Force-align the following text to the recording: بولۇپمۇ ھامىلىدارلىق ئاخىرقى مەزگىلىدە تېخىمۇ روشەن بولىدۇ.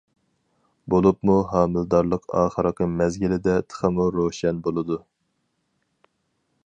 بولۇپمۇ 0.93 1.35
ھامىلىدارلىق 1.51 2.25
ئاخىرقى 2.39 2.87
مەزگىلىدە 2.95 3.59
تېخىمۇ 3.67 4.09
روشەن 4.17 4.65
بولىدۇ. 4.69 4.99